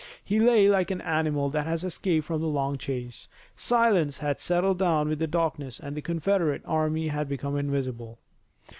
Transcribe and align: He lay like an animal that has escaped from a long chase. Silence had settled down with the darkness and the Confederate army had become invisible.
He 0.25 0.39
lay 0.39 0.67
like 0.67 0.89
an 0.89 0.99
animal 0.99 1.51
that 1.51 1.67
has 1.67 1.83
escaped 1.83 2.25
from 2.25 2.41
a 2.41 2.47
long 2.47 2.79
chase. 2.79 3.27
Silence 3.55 4.17
had 4.17 4.39
settled 4.39 4.79
down 4.79 5.09
with 5.09 5.19
the 5.19 5.27
darkness 5.27 5.79
and 5.79 5.95
the 5.95 6.01
Confederate 6.01 6.63
army 6.65 7.09
had 7.09 7.29
become 7.29 7.55
invisible. 7.55 8.17